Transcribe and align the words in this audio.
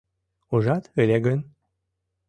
—Ужат 0.53 0.83
ыле 1.01 1.17
гын... 1.25 1.39